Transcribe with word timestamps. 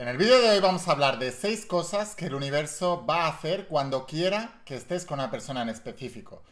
En 0.00 0.08
el 0.08 0.16
vídeo 0.16 0.40
de 0.40 0.48
hoy 0.48 0.60
vamos 0.60 0.88
a 0.88 0.92
hablar 0.92 1.18
de 1.18 1.30
seis 1.30 1.66
cosas 1.66 2.14
que 2.14 2.24
el 2.24 2.34
universo 2.34 3.04
va 3.04 3.24
a 3.24 3.28
hacer 3.28 3.66
cuando 3.68 4.06
quiera 4.06 4.62
que 4.64 4.74
estés 4.74 5.04
con 5.04 5.18
una 5.20 5.30
persona 5.30 5.60
en 5.60 5.68
específico. 5.68 6.42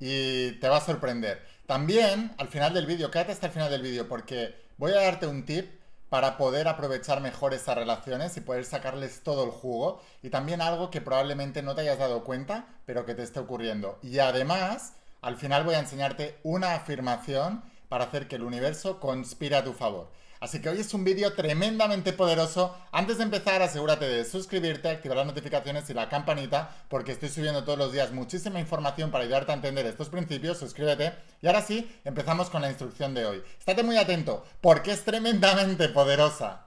Y 0.00 0.52
te 0.52 0.70
va 0.70 0.78
a 0.78 0.80
sorprender. 0.80 1.46
También, 1.66 2.34
al 2.38 2.48
final 2.48 2.72
del 2.72 2.86
vídeo, 2.86 3.10
quédate 3.10 3.32
hasta 3.32 3.48
el 3.48 3.52
final 3.52 3.70
del 3.70 3.82
vídeo 3.82 4.08
porque 4.08 4.54
voy 4.78 4.92
a 4.92 5.02
darte 5.02 5.26
un 5.26 5.44
tip 5.44 5.70
para 6.08 6.38
poder 6.38 6.66
aprovechar 6.66 7.20
mejor 7.20 7.52
esas 7.52 7.76
relaciones 7.76 8.38
y 8.38 8.40
poder 8.40 8.64
sacarles 8.64 9.22
todo 9.22 9.44
el 9.44 9.50
jugo. 9.50 10.00
Y 10.22 10.30
también 10.30 10.62
algo 10.62 10.90
que 10.90 11.02
probablemente 11.02 11.62
no 11.62 11.74
te 11.74 11.82
hayas 11.82 11.98
dado 11.98 12.24
cuenta, 12.24 12.68
pero 12.86 13.04
que 13.04 13.14
te 13.14 13.22
esté 13.22 13.38
ocurriendo. 13.38 13.98
Y 14.00 14.18
además, 14.18 14.94
al 15.20 15.36
final 15.36 15.64
voy 15.64 15.74
a 15.74 15.80
enseñarte 15.80 16.38
una 16.42 16.74
afirmación 16.74 17.64
para 17.90 18.04
hacer 18.04 18.28
que 18.28 18.36
el 18.36 18.44
universo 18.44 18.98
conspire 18.98 19.56
a 19.56 19.64
tu 19.64 19.74
favor. 19.74 20.08
Así 20.44 20.60
que 20.60 20.68
hoy 20.68 20.78
es 20.78 20.92
un 20.92 21.04
vídeo 21.04 21.32
tremendamente 21.32 22.12
poderoso. 22.12 22.76
Antes 22.92 23.16
de 23.16 23.24
empezar, 23.24 23.62
asegúrate 23.62 24.06
de 24.06 24.26
suscribirte, 24.26 24.90
activar 24.90 25.16
las 25.16 25.26
notificaciones 25.26 25.88
y 25.88 25.94
la 25.94 26.10
campanita, 26.10 26.84
porque 26.90 27.12
estoy 27.12 27.30
subiendo 27.30 27.64
todos 27.64 27.78
los 27.78 27.94
días 27.94 28.12
muchísima 28.12 28.60
información 28.60 29.10
para 29.10 29.24
ayudarte 29.24 29.52
a 29.52 29.54
entender 29.54 29.86
estos 29.86 30.10
principios. 30.10 30.58
Suscríbete. 30.58 31.14
Y 31.40 31.46
ahora 31.46 31.62
sí, 31.62 31.90
empezamos 32.04 32.50
con 32.50 32.60
la 32.60 32.68
instrucción 32.68 33.14
de 33.14 33.24
hoy. 33.24 33.42
Estate 33.58 33.84
muy 33.84 33.96
atento, 33.96 34.44
porque 34.60 34.92
es 34.92 35.02
tremendamente 35.02 35.88
poderosa. 35.88 36.66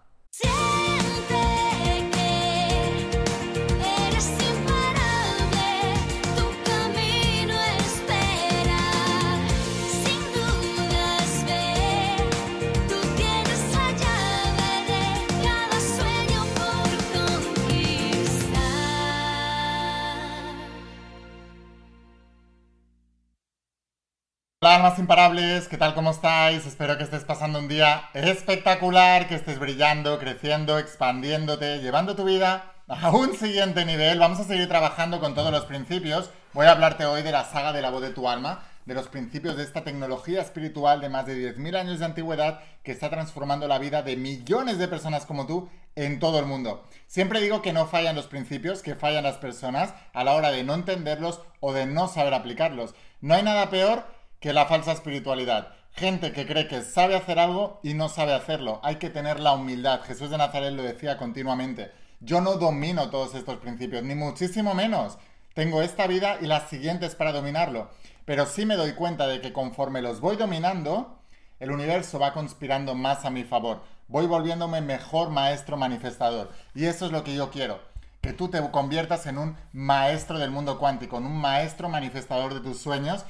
Hola 24.67 24.75
almas 24.75 24.99
imparables, 24.99 25.69
¿qué 25.69 25.77
tal? 25.77 25.95
¿Cómo 25.95 26.11
estáis? 26.11 26.65
Espero 26.65 26.97
que 26.97 27.05
estés 27.05 27.23
pasando 27.23 27.57
un 27.57 27.69
día 27.69 28.09
espectacular, 28.13 29.29
que 29.29 29.35
estés 29.35 29.59
brillando, 29.59 30.19
creciendo, 30.19 30.77
expandiéndote, 30.77 31.79
llevando 31.79 32.17
tu 32.17 32.25
vida 32.25 32.73
a 32.89 33.11
un 33.11 33.33
siguiente 33.33 33.85
nivel. 33.85 34.19
Vamos 34.19 34.41
a 34.41 34.43
seguir 34.43 34.67
trabajando 34.67 35.21
con 35.21 35.35
todos 35.35 35.53
los 35.53 35.63
principios. 35.63 36.31
Voy 36.51 36.65
a 36.65 36.71
hablarte 36.71 37.05
hoy 37.05 37.21
de 37.21 37.31
la 37.31 37.45
saga 37.45 37.71
de 37.71 37.81
la 37.81 37.91
voz 37.91 38.01
de 38.01 38.09
tu 38.09 38.27
alma, 38.27 38.65
de 38.85 38.93
los 38.93 39.07
principios 39.07 39.55
de 39.55 39.63
esta 39.63 39.85
tecnología 39.85 40.41
espiritual 40.41 40.99
de 40.99 41.07
más 41.07 41.25
de 41.25 41.55
10.000 41.55 41.77
años 41.77 41.99
de 41.99 42.05
antigüedad 42.05 42.59
que 42.83 42.91
está 42.91 43.09
transformando 43.09 43.69
la 43.69 43.79
vida 43.79 44.01
de 44.01 44.17
millones 44.17 44.79
de 44.79 44.89
personas 44.89 45.25
como 45.25 45.47
tú 45.47 45.69
en 45.95 46.19
todo 46.19 46.39
el 46.39 46.45
mundo. 46.45 46.83
Siempre 47.07 47.39
digo 47.39 47.61
que 47.61 47.71
no 47.71 47.87
fallan 47.87 48.17
los 48.17 48.27
principios, 48.27 48.81
que 48.81 48.95
fallan 48.95 49.23
las 49.23 49.37
personas 49.37 49.93
a 50.11 50.25
la 50.25 50.33
hora 50.33 50.51
de 50.51 50.65
no 50.65 50.73
entenderlos 50.73 51.39
o 51.61 51.71
de 51.71 51.85
no 51.85 52.09
saber 52.09 52.33
aplicarlos. 52.33 52.95
No 53.21 53.33
hay 53.33 53.43
nada 53.43 53.69
peor 53.69 54.16
que 54.39 54.53
la 54.53 54.65
falsa 54.65 54.91
espiritualidad. 54.91 55.69
Gente 55.93 56.31
que 56.31 56.45
cree 56.45 56.67
que 56.67 56.81
sabe 56.81 57.15
hacer 57.15 57.39
algo 57.39 57.79
y 57.81 57.95
no 57.95 58.07
sabe 58.07 58.33
hacerlo. 58.33 58.79
Hay 58.83 58.97
que 58.97 59.09
tener 59.09 59.39
la 59.39 59.53
humildad. 59.53 60.01
Jesús 60.01 60.29
de 60.29 60.37
Nazaret 60.37 60.73
lo 60.73 60.83
decía 60.83 61.17
continuamente. 61.17 61.91
Yo 62.19 62.41
no 62.41 62.55
domino 62.55 63.09
todos 63.09 63.33
estos 63.35 63.57
principios, 63.57 64.03
ni 64.03 64.13
muchísimo 64.13 64.73
menos. 64.73 65.17
Tengo 65.55 65.81
esta 65.81 66.05
vida 66.05 66.37
y 66.39 66.45
las 66.45 66.69
siguientes 66.69 67.15
para 67.15 67.31
dominarlo. 67.31 67.89
Pero 68.25 68.45
sí 68.45 68.65
me 68.65 68.75
doy 68.75 68.93
cuenta 68.93 69.25
de 69.25 69.41
que 69.41 69.53
conforme 69.53 70.03
los 70.03 70.19
voy 70.19 70.35
dominando, 70.35 71.19
el 71.59 71.71
universo 71.71 72.19
va 72.19 72.33
conspirando 72.33 72.93
más 72.93 73.25
a 73.25 73.31
mi 73.31 73.43
favor. 73.43 73.81
Voy 74.07 74.27
volviéndome 74.27 74.81
mejor 74.81 75.31
maestro 75.31 75.77
manifestador. 75.77 76.51
Y 76.75 76.85
eso 76.85 77.07
es 77.07 77.11
lo 77.11 77.23
que 77.23 77.33
yo 77.33 77.49
quiero. 77.49 77.79
Que 78.21 78.33
tú 78.33 78.49
te 78.49 78.61
conviertas 78.69 79.25
en 79.25 79.39
un 79.39 79.57
maestro 79.73 80.37
del 80.37 80.51
mundo 80.51 80.77
cuántico, 80.77 81.17
en 81.17 81.25
un 81.25 81.37
maestro 81.39 81.89
manifestador 81.89 82.53
de 82.53 82.59
tus 82.59 82.77
sueños 82.77 83.25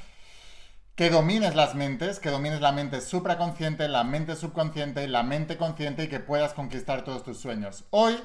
que 0.98 1.10
domines 1.10 1.54
las 1.54 1.76
mentes, 1.76 2.18
que 2.18 2.28
domines 2.28 2.60
la 2.60 2.72
mente 2.72 3.00
supraconsciente, 3.00 3.86
la 3.86 4.02
mente 4.02 4.34
subconsciente, 4.34 5.06
la 5.06 5.22
mente 5.22 5.56
consciente 5.56 6.02
y 6.02 6.08
que 6.08 6.18
puedas 6.18 6.54
conquistar 6.54 7.04
todos 7.04 7.22
tus 7.22 7.38
sueños. 7.38 7.84
Hoy 7.90 8.20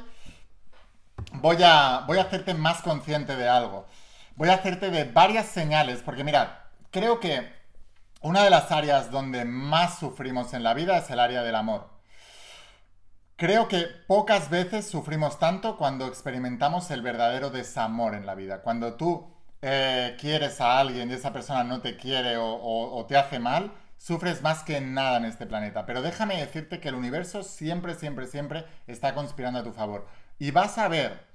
voy 1.34 1.58
a, 1.64 2.04
voy 2.08 2.18
a 2.18 2.24
hacerte 2.24 2.56
más 2.56 2.82
consciente 2.82 3.36
de 3.36 3.48
algo. 3.48 3.86
Voy 4.38 4.50
a 4.50 4.56
hacerte 4.56 4.90
de 4.90 5.04
varias 5.04 5.46
señales, 5.46 6.02
porque 6.02 6.24
mira, 6.24 6.72
creo 6.90 7.20
que 7.20 7.48
una 8.22 8.44
de 8.44 8.50
las 8.50 8.72
áreas 8.72 9.12
donde 9.12 9.46
más 9.46 10.00
sufrimos 10.00 10.56
en 10.56 10.64
la 10.64 10.74
vida 10.74 10.98
es 10.98 11.08
el 11.12 11.20
área 11.20 11.44
del 11.44 11.54
amor. 11.54 11.92
Creo 13.36 13.68
que 13.68 13.86
pocas 14.08 14.50
veces 14.50 14.90
sufrimos 14.90 15.38
tanto 15.38 15.78
cuando 15.78 16.08
experimentamos 16.08 16.90
el 16.90 17.04
verdadero 17.04 17.52
desamor 17.52 18.16
en 18.16 18.26
la 18.26 18.34
vida. 18.34 18.64
Cuando 18.64 18.96
tú 18.96 19.33
eh, 19.66 20.18
quieres 20.20 20.60
a 20.60 20.78
alguien 20.78 21.10
y 21.10 21.14
esa 21.14 21.32
persona 21.32 21.64
no 21.64 21.80
te 21.80 21.96
quiere 21.96 22.36
o, 22.38 23.06
te 23.08 23.16
hace 23.16 23.40
mal, 23.40 23.72
sufres 23.98 24.42
más 24.42 24.62
que 24.64 24.82
nada 24.82 25.18
en 25.18 25.26
este 25.26 25.46
planeta. 25.46 25.86
Pero 25.86 26.02
déjame 26.02 26.38
decirte 26.38 26.82
que 26.82 26.90
el 26.90 26.96
universo 26.96 27.44
siempre, 27.44 27.96
siempre, 27.96 28.28
siempre 28.28 28.66
está 28.88 29.16
conspirando 29.16 29.60
a 29.60 29.64
tu 29.64 29.72
favor. 29.72 30.06
Y 30.38 30.52
vas 30.52 30.78
a 30.78 30.90
ver, 30.90 31.26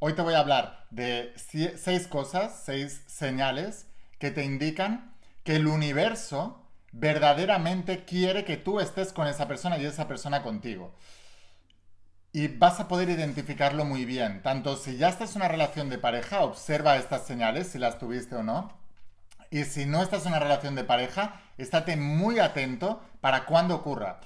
hoy 0.00 0.14
te 0.14 0.22
voy 0.22 0.34
a 0.34 0.40
hablar 0.40 0.86
de 0.90 1.32
seis 1.36 2.08
cosas, 2.08 2.60
seis 2.64 3.04
señales 3.06 3.86
que 4.18 4.32
te 4.32 4.44
indican 4.44 5.14
que 5.44 5.54
el 5.54 5.68
universo 5.68 6.66
verdaderamente 6.90 8.04
quiere 8.04 8.44
que 8.44 8.56
tú 8.56 8.80
estés 8.80 9.12
con 9.12 9.28
esa 9.28 9.46
persona 9.46 9.78
y 9.78 9.86
esa 9.86 10.08
persona 10.08 10.42
contigo 10.42 10.92
y 12.32 12.48
vas 12.48 12.78
a 12.80 12.88
poder 12.88 13.10
identificarlo 13.10 13.84
muy 13.84 14.04
bien. 14.04 14.42
Tanto 14.42 14.76
si 14.76 14.96
ya 14.96 15.08
estás 15.08 15.34
en 15.34 15.42
una 15.42 15.48
relación 15.48 15.88
de 15.88 15.98
pareja, 15.98 16.40
observa 16.40 16.96
estas 16.96 17.26
señales, 17.26 17.68
si 17.68 17.78
las 17.78 17.98
tuviste 17.98 18.36
o 18.36 18.42
no. 18.42 18.72
Y 19.50 19.64
si 19.64 19.84
no 19.84 20.02
estás 20.02 20.22
en 20.22 20.28
una 20.28 20.38
relación 20.38 20.76
de 20.76 20.84
pareja, 20.84 21.40
estate 21.58 21.96
muy 21.96 22.38
atento 22.38 23.02
para 23.20 23.46
cuando 23.46 23.74
ocurra. 23.74 24.20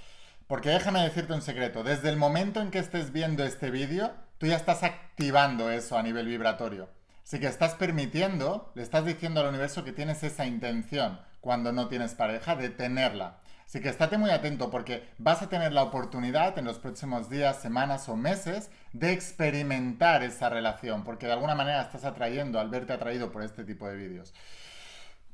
Porque 0.47 0.69
déjame 0.69 1.03
decirte 1.03 1.33
un 1.33 1.41
secreto, 1.41 1.83
desde 1.83 2.11
el 2.11 2.19
momento 2.19 2.61
en 2.61 2.71
que 2.71 2.79
estés 2.79 3.13
viendo 3.13 3.43
este 3.45 3.71
vídeo, 3.71 4.13
tú 4.37 4.47
ya 4.47 4.57
estás 4.57 4.83
activando 4.83 5.71
eso 5.71 5.97
a 5.97 6.03
nivel 6.03 6.27
vibratorio. 6.27 6.91
Así 7.25 7.41
que 7.41 7.47
estás 7.47 7.75
permitiendo, 7.75 8.71
le 8.75 8.83
estás 8.83 9.07
diciendo 9.07 9.41
al 9.41 9.49
universo 9.49 9.83
que 9.83 9.93
tienes 9.93 10.23
esa 10.23 10.45
intención 10.45 11.19
cuando 11.41 11.73
no 11.73 11.89
tienes 11.89 12.15
pareja 12.15 12.55
de 12.55 12.69
tenerla. 12.69 13.39
Así 13.75 13.83
que 13.83 13.89
estate 13.89 14.19
muy 14.19 14.31
atento 14.31 14.71
porque 14.71 15.09
vas 15.19 15.43
a 15.43 15.49
tener 15.49 15.73
la 15.73 15.83
oportunidad 15.83 16.57
en 16.57 16.65
los 16.65 16.79
próximos 16.79 17.29
días, 17.29 17.61
semanas 17.61 18.09
o 18.09 18.15
meses 18.15 18.71
de 18.93 19.11
experimentar 19.11 20.23
esa 20.23 20.49
relación, 20.49 21.03
porque 21.03 21.27
de 21.27 21.33
alguna 21.33 21.57
manera 21.57 21.83
estás 21.83 22.05
atrayendo 22.05 22.61
al 22.61 22.69
verte 22.69 22.93
atraído 22.93 23.33
por 23.33 23.43
este 23.43 23.65
tipo 23.65 23.89
de 23.89 23.97
vídeos. 23.97 24.33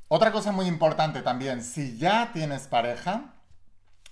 Otra 0.09 0.33
cosa 0.33 0.53
muy 0.53 0.69
importante 0.69 1.21
también, 1.21 1.63
si 1.63 1.99
ya 1.99 2.31
tienes 2.33 2.67
pareja, 2.67 3.35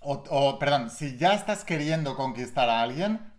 o, 0.01 0.59
perdón, 0.59 0.91
si 0.91 1.17
ya 1.17 1.33
estás 1.33 1.65
queriendo 1.65 2.15
conquistar 2.15 2.69
a 2.69 2.83
alguien, 2.83 3.33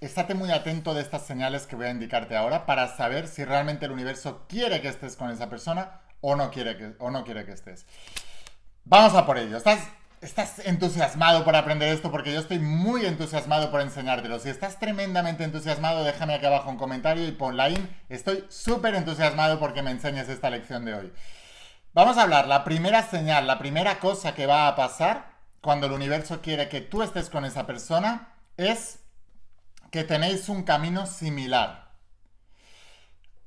estate 0.00 0.32
muy 0.32 0.50
atento 0.50 0.94
de 0.94 1.02
estas 1.02 1.26
señales 1.26 1.66
que 1.66 1.76
voy 1.76 1.88
a 1.88 1.90
indicarte 1.90 2.38
ahora 2.38 2.64
para 2.64 2.88
saber 2.96 3.28
si 3.28 3.44
realmente 3.44 3.84
el 3.84 3.92
universo 3.92 4.46
quiere 4.48 4.80
que 4.80 4.88
estés 4.88 5.14
con 5.14 5.30
esa 5.30 5.50
persona 5.50 6.00
o 6.22 6.36
no 6.36 6.50
quiere 6.50 6.78
que, 6.78 6.94
o 7.00 7.10
no 7.10 7.22
quiere 7.22 7.44
que 7.44 7.52
estés. 7.52 7.84
Vamos 8.86 9.14
a 9.14 9.26
por 9.26 9.36
ello. 9.36 9.58
¿Estás 9.58 9.80
estás 10.22 10.60
entusiasmado 10.60 11.44
por 11.44 11.56
aprender 11.56 11.92
esto 11.92 12.12
porque 12.12 12.32
yo 12.32 12.38
estoy 12.38 12.60
muy 12.60 13.04
entusiasmado 13.04 13.70
por 13.72 13.80
enseñártelo. 13.80 14.38
Si 14.38 14.48
estás 14.48 14.78
tremendamente 14.78 15.42
entusiasmado, 15.42 16.04
déjame 16.04 16.34
aquí 16.34 16.46
abajo 16.46 16.70
un 16.70 16.76
comentario 16.76 17.26
y 17.26 17.32
pon 17.32 17.56
like. 17.56 17.82
Estoy 18.08 18.44
súper 18.48 18.94
entusiasmado 18.94 19.58
porque 19.58 19.82
me 19.82 19.90
enseñes 19.90 20.28
esta 20.28 20.48
lección 20.48 20.84
de 20.84 20.94
hoy. 20.94 21.12
Vamos 21.92 22.16
a 22.16 22.22
hablar, 22.22 22.46
la 22.46 22.62
primera 22.62 23.02
señal, 23.02 23.48
la 23.48 23.58
primera 23.58 23.98
cosa 23.98 24.34
que 24.34 24.46
va 24.46 24.68
a 24.68 24.76
pasar 24.76 25.32
cuando 25.60 25.86
el 25.86 25.92
universo 25.92 26.40
quiere 26.40 26.68
que 26.68 26.80
tú 26.80 27.02
estés 27.02 27.28
con 27.28 27.44
esa 27.44 27.66
persona 27.66 28.32
es 28.56 29.00
que 29.90 30.04
tenéis 30.04 30.48
un 30.48 30.62
camino 30.62 31.06
similar. 31.06 31.90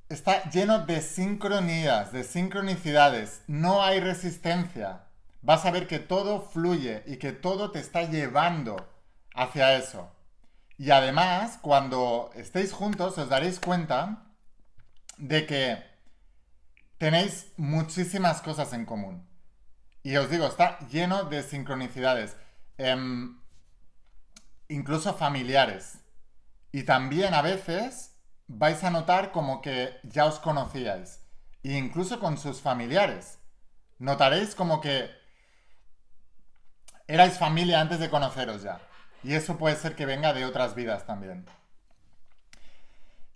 Está 0.10 0.48
lleno 0.50 0.80
de 0.80 1.02
sincronías, 1.02 2.12
de 2.12 2.24
sincronicidades. 2.24 3.42
No 3.48 3.82
hay 3.82 4.02
resistencia 4.02 5.05
vas 5.46 5.64
a 5.66 5.72
ver 5.72 5.88
que 5.88 6.00
todo 6.00 6.42
fluye 6.42 7.04
y 7.06 7.18
que 7.18 7.32
todo 7.32 7.70
te 7.70 7.80
está 7.80 8.02
llevando 8.10 8.76
hacia 9.36 9.78
eso. 9.78 10.12
Y 10.76 10.90
además, 10.90 11.60
cuando 11.62 12.32
estéis 12.34 12.74
juntos, 12.74 13.16
os 13.20 13.30
daréis 13.30 13.60
cuenta 13.60 14.26
de 15.18 15.46
que 15.46 15.84
tenéis 16.98 17.52
muchísimas 17.58 18.42
cosas 18.42 18.74
en 18.74 18.86
común. 18.86 19.30
Y 20.02 20.18
os 20.18 20.32
digo, 20.32 20.48
está 20.48 20.80
lleno 20.88 21.26
de 21.26 21.44
sincronicidades, 21.44 22.36
em, 22.80 23.40
incluso 24.68 25.14
familiares. 25.14 26.00
Y 26.72 26.84
también 26.84 27.36
a 27.36 27.44
veces 27.44 28.16
vais 28.48 28.84
a 28.84 28.90
notar 28.90 29.32
como 29.32 29.62
que 29.62 30.00
ya 30.04 30.26
os 30.26 30.40
conocíais, 30.40 31.22
e 31.64 31.74
incluso 31.78 32.20
con 32.20 32.40
sus 32.40 32.62
familiares. 32.62 33.38
Notaréis 34.00 34.56
como 34.56 34.82
que 34.82 35.25
erais 37.08 37.38
familia 37.38 37.82
antes 37.82 38.00
de 38.00 38.10
conoceros 38.10 38.64
ya. 38.64 38.80
Y 39.24 39.34
eso 39.34 39.58
puede 39.58 39.76
ser 39.76 39.96
que 39.96 40.06
venga 40.06 40.34
de 40.34 40.46
otras 40.46 40.76
vidas 40.76 41.06
también. 41.06 41.46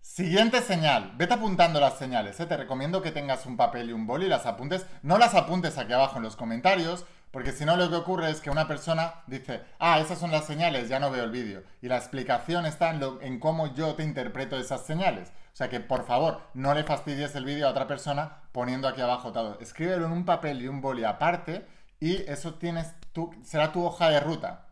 Siguiente 0.02 0.62
señal. 0.62 1.14
Vete 1.16 1.36
apuntando 1.36 1.80
las 1.80 1.98
señales. 1.98 2.40
¿eh? 2.40 2.46
Te 2.46 2.58
recomiendo 2.58 3.02
que 3.02 3.12
tengas 3.12 3.46
un 3.46 3.58
papel 3.58 3.90
y 3.90 3.94
un 3.94 4.06
boli 4.06 4.26
y 4.26 4.30
las 4.30 4.46
apuntes. 4.46 4.86
No 5.02 5.18
las 5.18 5.34
apuntes 5.34 5.78
aquí 5.78 5.94
abajo 5.94 6.18
en 6.18 6.24
los 6.24 6.36
comentarios, 6.36 7.06
porque 7.32 7.52
si 7.52 7.64
no 7.64 7.76
lo 7.76 7.90
que 7.90 7.96
ocurre 7.96 8.30
es 8.30 8.42
que 8.42 8.50
una 8.50 8.68
persona 8.68 9.22
dice, 9.28 9.62
ah, 9.80 10.00
esas 10.00 10.20
son 10.20 10.32
las 10.32 10.46
señales, 10.46 10.90
ya 10.90 11.00
no 11.00 11.12
veo 11.12 11.24
el 11.24 11.32
vídeo. 11.32 11.64
Y 11.82 11.88
la 11.88 11.98
explicación 11.98 12.66
está 12.66 12.90
en, 12.90 13.02
en 13.22 13.40
cómo 13.40 13.74
yo 13.74 13.96
te 13.96 14.04
interpreto 14.04 14.58
esas 14.58 14.86
señales. 14.86 15.30
O 15.54 15.56
sea 15.56 15.70
que, 15.70 15.80
por 15.80 16.06
favor, 16.06 16.42
no 16.54 16.74
le 16.74 16.84
fastidies 16.84 17.36
el 17.36 17.46
vídeo 17.46 17.68
a 17.68 17.72
otra 17.72 17.88
persona 17.88 18.40
poniendo 18.52 18.88
aquí 18.88 19.02
abajo 19.02 19.32
todo. 19.32 19.60
Escríbelo 19.60 20.06
en 20.06 20.12
un 20.12 20.26
papel 20.26 20.62
y 20.62 20.68
un 20.68 20.82
boli 20.82 21.04
aparte 21.04 21.66
y 22.00 22.16
eso 22.30 22.54
tienes 22.56 22.99
será 23.44 23.72
tu 23.72 23.86
hoja 23.86 24.10
de 24.10 24.20
ruta. 24.20 24.68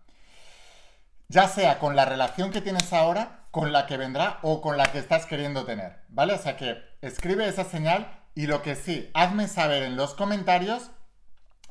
Ya 1.29 1.47
sea 1.47 1.79
con 1.79 1.95
la 1.95 2.05
relación 2.05 2.51
que 2.51 2.61
tienes 2.61 2.93
ahora, 2.93 3.47
con 3.51 3.71
la 3.71 3.85
que 3.85 3.97
vendrá 3.97 4.39
o 4.43 4.61
con 4.61 4.77
la 4.77 4.91
que 4.91 4.99
estás 4.99 5.25
queriendo 5.25 5.65
tener. 5.65 6.03
¿Vale? 6.09 6.33
O 6.33 6.37
sea 6.37 6.57
que 6.57 6.81
escribe 7.01 7.47
esa 7.47 7.65
señal 7.65 8.07
y 8.35 8.47
lo 8.47 8.61
que 8.61 8.75
sí, 8.75 9.09
hazme 9.13 9.47
saber 9.47 9.83
en 9.83 9.97
los 9.97 10.13
comentarios 10.13 10.91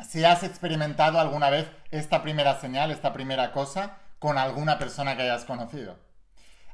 si 0.05 0.25
has 0.25 0.43
experimentado 0.43 1.19
alguna 1.19 1.49
vez 1.49 1.71
esta 1.91 2.23
primera 2.23 2.61
señal, 2.61 2.91
esta 2.91 3.13
primera 3.13 3.53
cosa, 3.53 3.99
con 4.19 4.37
alguna 4.37 4.79
persona 4.79 5.17
que 5.17 5.23
hayas 5.23 5.45
conocido. 5.45 5.99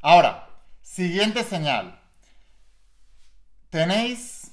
Ahora, 0.00 0.48
siguiente 0.80 1.44
señal. 1.44 2.00
Tenéis 3.70 4.52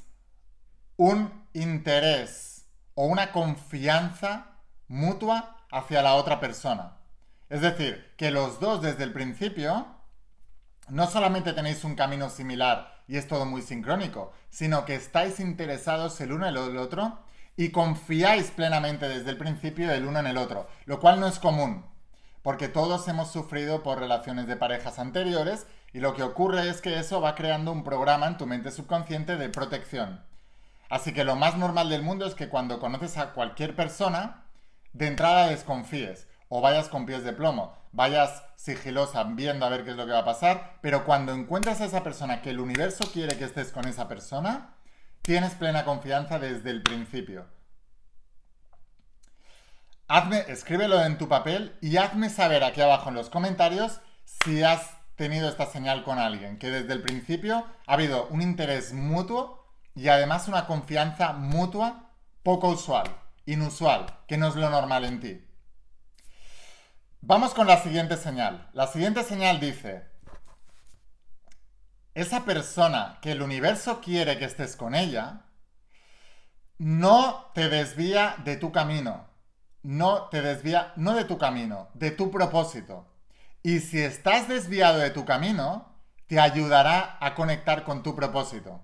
un 0.98 1.48
interés 1.54 2.66
o 2.94 3.06
una 3.06 3.32
confianza 3.32 4.59
mutua 4.90 5.56
hacia 5.72 6.02
la 6.02 6.16
otra 6.16 6.40
persona. 6.42 6.98
Es 7.48 7.62
decir, 7.62 8.14
que 8.18 8.32
los 8.32 8.60
dos 8.60 8.82
desde 8.82 9.06
el 9.06 9.14
principio 9.14 9.88
no 10.90 11.08
solamente 11.08 11.54
tenéis 11.54 11.84
un 11.84 11.96
camino 11.96 12.30
similar 12.30 13.00
y 13.08 13.18
es 13.18 13.28
todo 13.28 13.46
muy 13.46 13.62
sincrónico, 13.62 14.34
sino 14.50 14.86
que 14.86 14.96
estáis 14.96 15.40
interesados 15.40 16.20
el 16.22 16.34
uno 16.34 16.48
en 16.48 16.56
el 16.56 16.78
otro 16.78 17.20
y 17.56 17.70
confiáis 17.70 18.52
plenamente 18.52 19.08
desde 19.08 19.30
el 19.30 19.38
principio 19.38 19.92
el 19.92 20.06
uno 20.06 20.20
en 20.20 20.28
el 20.28 20.38
otro, 20.38 20.68
lo 20.86 21.00
cual 21.00 21.20
no 21.20 21.28
es 21.28 21.40
común, 21.40 21.86
porque 22.42 22.68
todos 22.68 23.08
hemos 23.08 23.32
sufrido 23.32 23.84
por 23.84 24.00
relaciones 24.00 24.48
de 24.48 24.56
parejas 24.56 24.98
anteriores 24.98 25.68
y 25.92 26.00
lo 26.00 26.14
que 26.14 26.24
ocurre 26.24 26.70
es 26.70 26.82
que 26.82 27.00
eso 27.00 27.22
va 27.22 27.36
creando 27.36 27.72
un 27.72 27.84
programa 27.84 28.28
en 28.28 28.38
tu 28.38 28.46
mente 28.46 28.72
subconsciente 28.72 29.38
de 29.38 29.50
protección. 29.50 30.24
Así 30.90 31.14
que 31.14 31.24
lo 31.24 31.36
más 31.36 31.58
normal 31.58 31.90
del 31.90 32.02
mundo 32.02 32.26
es 32.26 32.34
que 32.34 32.50
cuando 32.50 32.80
conoces 32.80 33.18
a 33.18 33.34
cualquier 33.34 33.76
persona, 33.76 34.46
de 34.94 35.08
entrada 35.08 35.48
desconfíes 35.48 36.28
o 36.48 36.62
vayas 36.62 36.90
con 36.90 37.06
pies 37.06 37.24
de 37.24 37.34
plomo, 37.34 37.78
vayas 37.92 38.44
sigilosa 38.56 39.24
viendo 39.24 39.66
a 39.66 39.70
ver 39.70 39.84
qué 39.84 39.92
es 39.92 39.96
lo 39.96 40.06
que 40.06 40.12
va 40.12 40.20
a 40.20 40.26
pasar, 40.26 40.80
pero 40.82 41.06
cuando 41.06 41.34
encuentras 41.34 41.82
a 41.82 41.86
esa 41.86 42.04
persona 42.04 42.42
que 42.42 42.50
el 42.50 42.60
universo 42.60 43.10
quiere 43.12 43.38
que 43.38 43.46
estés 43.46 43.72
con 43.72 43.88
esa 43.88 44.08
persona, 44.08 44.76
tienes 45.22 45.54
plena 45.56 45.86
confianza 45.86 46.40
desde 46.40 46.72
el 46.72 46.82
principio. 46.82 47.46
Hazme, 50.08 50.44
escríbelo 50.48 51.04
en 51.04 51.20
tu 51.20 51.28
papel 51.28 51.78
y 51.82 51.98
hazme 51.98 52.30
saber 52.30 52.64
aquí 52.64 52.82
abajo 52.82 53.10
en 53.10 53.16
los 53.16 53.30
comentarios 53.30 54.02
si 54.44 54.64
has 54.64 54.98
tenido 55.16 55.48
esta 55.48 55.68
señal 55.68 56.04
con 56.04 56.18
alguien, 56.18 56.58
que 56.58 56.72
desde 56.72 56.94
el 56.94 57.04
principio 57.04 57.66
ha 57.86 57.94
habido 57.94 58.28
un 58.28 58.42
interés 58.42 58.94
mutuo 58.94 59.68
y 59.94 60.08
además 60.08 60.48
una 60.48 60.66
confianza 60.66 61.34
mutua 61.34 62.10
poco 62.42 62.70
usual, 62.70 63.08
inusual, 63.52 64.20
que 64.28 64.38
no 64.38 64.48
es 64.48 64.56
lo 64.56 64.70
normal 64.70 65.06
en 65.06 65.20
ti. 65.20 65.46
Vamos 67.22 67.54
con 67.54 67.68
la 67.68 67.82
siguiente 67.82 68.18
señal. 68.18 68.70
La 68.74 68.88
siguiente 68.88 69.24
señal 69.24 69.60
dice, 69.60 70.08
esa 72.14 72.46
persona 72.46 73.20
que 73.22 73.32
el 73.32 73.42
universo 73.42 74.02
quiere 74.02 74.38
que 74.38 74.46
estés 74.46 74.76
con 74.76 74.96
ella, 74.96 75.46
no 76.78 77.52
te 77.54 77.70
desvía 77.70 78.36
de 78.44 78.56
tu 78.56 78.72
camino. 78.72 79.28
No 79.82 80.24
te 80.30 80.42
desvía, 80.42 80.94
no 80.96 81.14
de 81.14 81.26
tu 81.26 81.38
camino, 81.38 81.90
de 81.94 82.12
tu 82.12 82.32
propósito. 82.32 83.08
Y 83.64 83.80
si 83.80 84.00
estás 84.00 84.48
desviado 84.48 85.00
de 85.00 85.10
tu 85.10 85.26
camino, 85.26 85.94
te 86.28 86.40
ayudará 86.40 87.18
a 87.20 87.36
conectar 87.36 87.84
con 87.84 88.04
tu 88.04 88.16
propósito. 88.16 88.82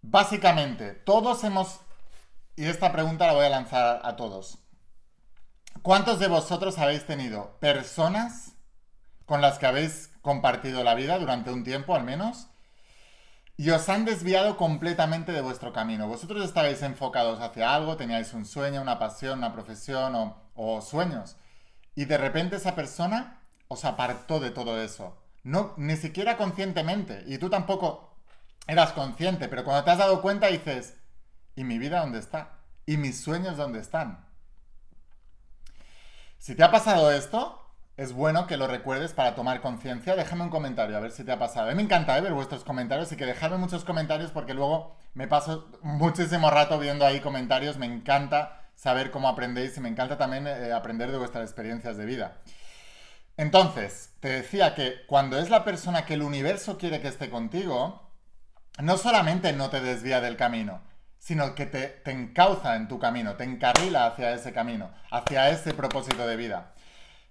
Básicamente, 0.00 0.92
todos 0.92 1.44
hemos, 1.44 1.80
y 2.56 2.66
esta 2.66 2.92
pregunta 2.92 3.26
la 3.26 3.32
voy 3.32 3.46
a 3.46 3.50
lanzar 3.50 4.00
a 4.04 4.16
todos. 4.16 4.58
¿Cuántos 5.82 6.18
de 6.18 6.28
vosotros 6.28 6.78
habéis 6.78 7.04
tenido 7.06 7.58
personas 7.58 8.54
con 9.26 9.40
las 9.40 9.58
que 9.58 9.66
habéis 9.66 10.10
compartido 10.22 10.84
la 10.84 10.94
vida 10.94 11.18
durante 11.18 11.52
un 11.52 11.64
tiempo 11.64 11.94
al 11.94 12.04
menos 12.04 12.48
y 13.56 13.70
os 13.70 13.88
han 13.88 14.04
desviado 14.04 14.56
completamente 14.56 15.32
de 15.32 15.40
vuestro 15.40 15.72
camino. 15.72 16.08
Vosotros 16.08 16.44
estabais 16.44 16.82
enfocados 16.82 17.40
hacia 17.40 17.74
algo, 17.74 17.96
teníais 17.96 18.32
un 18.34 18.44
sueño, 18.44 18.82
una 18.82 18.98
pasión, 18.98 19.38
una 19.38 19.52
profesión 19.52 20.34
o, 20.54 20.80
sueños 20.80 21.36
y 21.94 22.06
de 22.06 22.18
repente 22.18 22.56
esa 22.56 22.74
persona 22.74 23.40
os 23.68 23.84
apartó 23.84 24.40
de 24.40 24.50
todo 24.50 24.82
eso. 24.82 25.16
No, 25.44 25.74
ni 25.76 25.96
siquiera 25.96 26.36
conscientemente 26.36 27.22
y 27.26 27.38
tú 27.38 27.50
tampoco 27.50 28.16
eras 28.66 28.92
consciente, 28.92 29.48
pero 29.48 29.62
cuando 29.62 29.84
te 29.84 29.90
has 29.90 29.98
dado 29.98 30.22
cuenta 30.22 30.48
dices, 30.48 30.96
¿y 31.56 31.64
mi 31.64 31.78
vida 31.78 32.00
dónde 32.00 32.18
está? 32.18 32.58
¿Y 32.86 32.96
mis 32.96 33.20
sueños 33.20 33.56
dónde 33.56 33.80
están? 33.80 34.24
Si 36.38 36.54
te 36.54 36.62
ha 36.62 36.70
pasado 36.70 37.10
esto, 37.10 37.64
es 37.96 38.12
bueno 38.12 38.46
que 38.46 38.56
lo 38.56 38.66
recuerdes 38.66 39.12
para 39.12 39.34
tomar 39.34 39.60
conciencia. 39.60 40.16
Déjame 40.16 40.42
un 40.42 40.50
comentario 40.50 40.96
a 40.96 41.00
ver 41.00 41.12
si 41.12 41.24
te 41.24 41.32
ha 41.32 41.38
pasado. 41.38 41.68
A 41.68 41.70
mí 41.70 41.76
me 41.76 41.82
encanta 41.82 42.18
eh, 42.18 42.20
ver 42.20 42.32
vuestros 42.32 42.64
comentarios 42.64 43.10
y 43.12 43.16
que 43.16 43.24
dejadme 43.24 43.56
muchos 43.56 43.84
comentarios 43.84 44.30
porque 44.30 44.52
luego 44.52 44.96
me 45.14 45.28
paso 45.28 45.70
muchísimo 45.82 46.50
rato 46.50 46.78
viendo 46.78 47.06
ahí 47.06 47.20
comentarios. 47.20 47.78
Me 47.78 47.86
encanta 47.86 48.64
saber 48.74 49.10
cómo 49.10 49.28
aprendéis 49.28 49.76
y 49.76 49.80
me 49.80 49.88
encanta 49.88 50.18
también 50.18 50.46
eh, 50.46 50.72
aprender 50.72 51.12
de 51.12 51.18
vuestras 51.18 51.44
experiencias 51.44 51.96
de 51.96 52.04
vida. 52.04 52.38
Entonces, 53.36 54.12
te 54.20 54.28
decía 54.28 54.74
que 54.74 55.06
cuando 55.06 55.38
es 55.38 55.50
la 55.50 55.64
persona 55.64 56.04
que 56.04 56.14
el 56.14 56.22
universo 56.22 56.78
quiere 56.78 57.00
que 57.00 57.08
esté 57.08 57.30
contigo, 57.30 58.10
no 58.80 58.96
solamente 58.96 59.52
no 59.52 59.70
te 59.70 59.80
desvía 59.80 60.20
del 60.20 60.36
camino, 60.36 60.82
sino 61.24 61.54
que 61.54 61.64
te, 61.64 61.86
te 61.88 62.10
encauza 62.10 62.76
en 62.76 62.86
tu 62.86 62.98
camino, 62.98 63.34
te 63.36 63.44
encarrila 63.44 64.04
hacia 64.04 64.34
ese 64.34 64.52
camino, 64.52 64.90
hacia 65.10 65.48
ese 65.48 65.72
propósito 65.72 66.26
de 66.26 66.36
vida. 66.36 66.74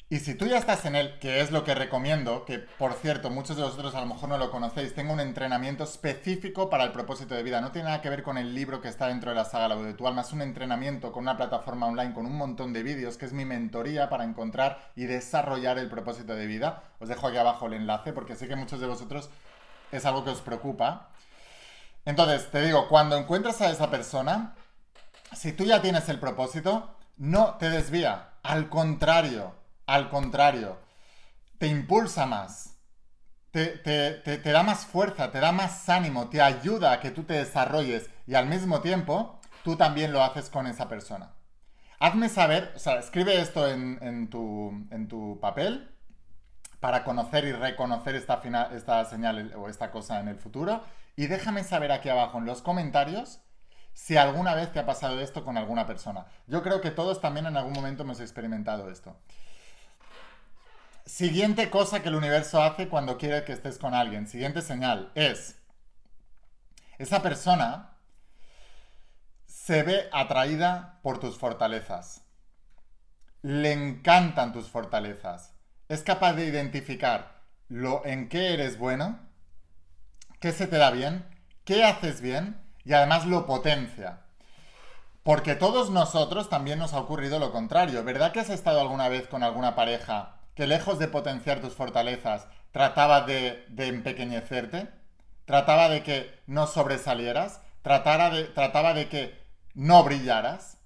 Y 0.10 0.18
si 0.18 0.34
tú 0.34 0.48
ya 0.48 0.58
estás 0.58 0.86
en 0.86 0.96
él, 0.96 1.20
que 1.20 1.42
es 1.42 1.52
lo 1.52 1.64
que 1.64 1.76
recomiendo, 1.76 2.44
que 2.44 2.58
por 2.58 2.94
cierto, 2.94 3.30
muchos 3.30 3.56
de 3.56 3.62
vosotros 3.62 3.94
a 3.94 4.02
lo 4.02 4.08
mejor 4.08 4.30
no 4.30 4.40
lo 4.40 4.50
conocéis, 4.50 4.96
tengo 4.96 5.14
un 5.14 5.20
entrenamiento 5.20 5.84
específico 5.84 6.72
para 6.72 6.86
el 6.86 6.92
propósito 6.92 7.36
de 7.36 7.44
vida. 7.44 7.62
No 7.62 7.72
tiene 7.72 7.90
nada 7.90 8.02
que 8.02 8.10
ver 8.10 8.24
con 8.24 8.40
el 8.40 8.56
libro 8.56 8.82
que 8.82 8.88
está 8.88 9.10
dentro 9.10 9.30
de 9.30 9.36
la 9.36 9.46
saga 9.46 9.68
La 9.68 9.76
de 9.76 9.94
tu 9.94 10.08
alma. 10.08 10.22
Es 10.22 10.34
un 10.34 10.42
entrenamiento 10.42 11.12
con 11.12 11.22
una 11.24 11.38
plataforma 11.38 11.86
online 11.86 12.16
con 12.16 12.26
un 12.26 12.36
montón 12.36 12.74
de 12.74 12.82
vídeos, 12.82 13.18
que 13.18 13.26
es 13.26 13.34
mi 13.34 13.46
mentoría 13.46 14.10
para 14.10 14.24
encontrar 14.24 14.92
y 14.96 15.06
desarrollar 15.06 15.78
el 15.78 15.88
propósito 15.88 16.34
de 16.34 16.48
vida. 16.48 16.82
Os 17.00 17.10
dejo 17.10 17.28
aquí 17.28 17.38
abajo 17.38 17.68
el 17.68 17.74
enlace 17.74 18.12
porque 18.12 18.36
sé 18.36 18.48
que 18.48 18.56
muchos 18.56 18.82
de 18.82 18.88
vosotros 18.88 19.30
es 19.92 20.04
algo 20.08 20.24
que 20.24 20.32
os 20.32 20.42
preocupa. 20.42 21.10
Entonces, 22.06 22.50
te 22.52 22.62
digo, 22.62 22.88
cuando 22.88 23.18
encuentras 23.18 23.62
a 23.62 23.70
esa 23.70 23.90
persona, 23.90 24.56
si 25.36 25.54
tú 25.54 25.64
ya 25.64 25.82
tienes 25.82 26.10
el 26.10 26.20
propósito, 26.20 26.96
no 27.18 27.56
te 27.56 27.70
desvía. 27.70 28.32
Al 28.44 28.70
contrario, 28.70 29.56
al 29.86 30.10
contrario, 30.10 30.78
te 31.58 31.68
impulsa 31.68 32.26
más, 32.26 32.78
te, 33.52 34.42
da 34.44 34.64
más 34.64 34.86
fuerza, 34.86 35.32
te 35.32 35.40
da 35.40 35.52
más 35.52 35.88
ánimo, 35.88 36.28
te 36.28 36.42
ayuda 36.42 36.92
a 36.92 37.00
que 37.00 37.12
tú 37.12 37.24
te 37.24 37.36
desarrolles 37.36 38.10
y 38.28 38.36
al 38.36 38.48
mismo 38.48 38.82
tiempo 38.82 39.40
tú 39.64 39.76
también 39.78 40.12
lo 40.12 40.24
haces 40.24 40.50
con 40.50 40.68
esa 40.68 40.90
persona. 40.90 41.32
Hazme 42.00 42.28
saber, 42.28 42.74
o 42.76 42.80
sea, 42.80 43.00
escribe 43.00 43.40
esto 43.40 43.70
en, 43.70 44.30
tu, 44.30 45.38
papel 45.40 45.90
para 46.82 47.06
conocer 47.06 47.46
y 47.46 47.54
reconocer 47.54 48.16
esta, 48.16 48.42
esta 48.76 49.06
señal 49.06 49.54
o 49.56 49.70
esta 49.70 49.90
cosa 49.90 50.20
en 50.20 50.28
el 50.28 50.36
futuro 50.38 50.84
y 51.16 51.28
déjame 51.28 51.64
saber 51.64 51.92
aquí 51.92 52.10
abajo 52.10 52.40
en 52.40 52.46
los 52.46 52.62
comentarios 52.62 53.42
si 53.94 54.18
alguna 54.18 54.56
vez 54.56 54.72
te 54.72 54.80
ha 54.80 54.86
pasado 54.86 55.22
esto 55.22 55.44
con 55.44 55.58
alguna 55.58 55.86
persona. 55.86 56.26
Yo 56.48 56.64
creo 56.64 56.82
que 56.82 56.92
todos 56.92 57.22
también 57.22 57.46
en 57.46 57.58
algún 57.58 57.74
momento 57.74 58.04
hemos 58.04 58.20
experimentado 58.20 58.90
esto. 58.90 59.16
Siguiente 61.06 61.70
cosa 61.70 62.02
que 62.02 62.10
el 62.10 62.16
universo 62.16 62.64
hace 62.64 62.88
cuando 62.88 63.18
quiere 63.18 63.44
que 63.44 63.52
estés 63.52 63.78
con 63.78 63.94
alguien, 63.94 64.28
siguiente 64.28 64.62
señal, 64.62 65.12
es, 65.16 65.62
esa 66.98 67.22
persona 67.22 67.98
se 69.46 69.84
ve 69.84 70.10
atraída 70.12 71.00
por 71.04 71.20
tus 71.20 71.38
fortalezas. 71.38 72.24
Le 73.42 73.74
encantan 73.74 74.54
tus 74.54 74.70
fortalezas. 74.70 75.54
Es 75.90 76.04
capaz 76.04 76.34
de 76.34 76.46
identificar 76.46 77.42
lo 77.68 78.06
en 78.06 78.30
qué 78.30 78.54
eres 78.54 78.78
bueno, 78.78 79.20
qué 80.44 80.52
se 80.52 80.68
te 80.68 80.78
da 80.78 80.92
bien, 80.92 81.24
qué 81.64 81.86
haces 81.86 82.20
bien 82.20 82.60
y 82.84 82.92
además 82.92 83.26
lo 83.26 83.46
potencia. 83.46 84.24
Porque 85.24 85.56
todos 85.56 85.90
nosotros 85.90 86.50
también 86.50 86.80
nos 86.80 86.92
ha 86.92 87.00
ocurrido 87.00 87.40
lo 87.40 87.54
contrario. 87.54 88.04
¿Verdad 88.04 88.34
que 88.34 88.42
has 88.42 88.50
estado 88.50 88.82
alguna 88.82 89.08
vez 89.08 89.26
con 89.30 89.42
alguna 89.42 89.74
pareja 89.74 90.36
que 90.54 90.68
lejos 90.68 91.00
de 91.00 91.08
potenciar 91.08 91.62
tus 91.62 91.76
fortalezas, 91.76 92.46
trataba 92.74 93.22
de, 93.22 93.64
empequeñecerte, 93.78 94.90
trataba 95.46 95.88
de 95.88 96.04
que 96.04 96.38
no 96.46 96.68
sobresalieras, 96.68 97.62
de, 97.86 98.44
trataba 98.54 98.94
de 98.94 99.08
que 99.08 99.40
no 99.76 100.04
brillaras. 100.04 100.78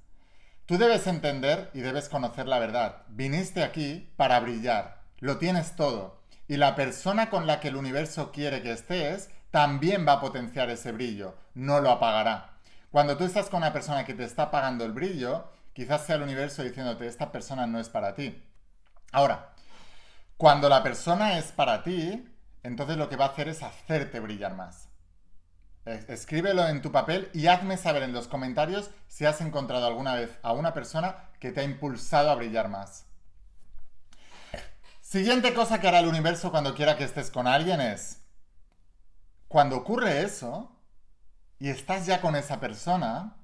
Tú 0.67 0.77
debes 0.77 1.07
entender 1.07 1.71
y 1.73 1.79
debes 1.79 2.09
conocer 2.09 2.47
la 2.47 2.59
verdad. 2.59 3.01
Viniste 3.07 3.63
aquí 3.63 4.07
para 4.17 4.39
brillar. 4.39 5.01
Lo 5.17 5.39
tienes 5.39 5.75
todo. 5.75 6.21
Y 6.47 6.57
la 6.57 6.75
persona 6.75 7.31
con 7.31 7.47
la 7.47 7.59
que 7.59 7.69
el 7.69 7.75
universo 7.75 8.31
quiere 8.31 8.61
que 8.61 8.71
estés 8.71 9.31
también 9.57 10.07
va 10.07 10.13
a 10.13 10.21
potenciar 10.21 10.69
ese 10.69 10.91
brillo. 10.91 11.33
No 11.55 11.81
lo 11.81 11.89
apagará. 11.89 12.59
Cuando 12.91 13.17
tú 13.17 13.23
estás 13.23 13.49
con 13.49 13.57
una 13.63 13.73
persona 13.73 14.05
que 14.05 14.13
te 14.13 14.23
está 14.23 14.43
apagando 14.43 14.85
el 14.85 14.91
brillo, 14.91 15.49
quizás 15.73 16.05
sea 16.05 16.17
el 16.17 16.21
universo 16.21 16.61
diciéndote, 16.61 17.07
esta 17.07 17.31
persona 17.31 17.65
no 17.65 17.79
es 17.79 17.89
para 17.89 18.13
ti. 18.13 18.45
Ahora, 19.11 19.55
cuando 20.37 20.69
la 20.69 20.83
persona 20.83 21.39
es 21.39 21.45
para 21.45 21.81
ti, 21.81 22.31
entonces 22.61 22.97
lo 22.97 23.09
que 23.09 23.15
va 23.15 23.25
a 23.25 23.29
hacer 23.29 23.47
es 23.47 23.63
hacerte 23.63 24.19
brillar 24.19 24.53
más. 24.53 24.89
Escríbelo 25.85 26.67
en 26.67 26.83
tu 26.83 26.91
papel 26.91 27.31
y 27.33 27.47
hazme 27.47 27.77
saber 27.77 28.03
en 28.03 28.13
los 28.13 28.27
comentarios 28.27 28.91
si 29.07 29.25
has 29.25 29.41
encontrado 29.41 29.87
alguna 29.87 30.13
vez 30.13 30.37
a 30.43 30.53
una 30.53 30.71
persona 30.75 31.15
que 31.39 31.51
te 31.51 31.61
ha 31.61 31.63
impulsado 31.63 32.29
a 32.29 32.35
brillar 32.35 32.69
más. 32.69 33.07
Siguiente 35.01 35.55
cosa 35.55 35.81
que 35.81 35.87
hará 35.87 35.97
el 36.01 36.07
universo 36.07 36.51
cuando 36.51 36.75
quiera 36.75 36.95
que 36.95 37.05
estés 37.05 37.31
con 37.31 37.47
alguien 37.47 37.81
es, 37.81 38.21
cuando 39.47 39.77
ocurre 39.77 40.21
eso 40.21 40.71
y 41.59 41.69
estás 41.69 42.05
ya 42.05 42.21
con 42.21 42.35
esa 42.35 42.59
persona, 42.59 43.37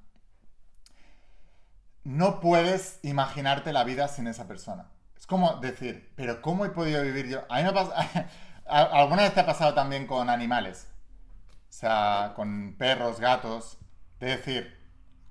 no 2.03 2.39
puedes 2.39 2.99
imaginarte 3.03 3.73
la 3.73 3.83
vida 3.83 4.07
sin 4.07 4.27
esa 4.27 4.47
persona. 4.47 4.91
Es 5.17 5.25
como 5.25 5.55
decir, 5.57 6.11
pero 6.15 6.41
¿cómo 6.41 6.65
he 6.65 6.69
podido 6.69 7.01
vivir 7.01 7.27
yo? 7.27 7.45
A 7.49 7.57
mí 7.57 7.63
me 7.63 7.71
pasa, 7.71 8.27
¿Alguna 8.65 9.23
vez 9.23 9.33
te 9.33 9.41
ha 9.41 9.45
pasado 9.45 9.73
también 9.73 10.07
con 10.07 10.29
animales? 10.29 10.87
O 11.69 11.73
sea, 11.73 12.33
con 12.35 12.75
perros, 12.77 13.19
gatos. 13.19 13.77
De 14.19 14.27
decir, 14.27 14.77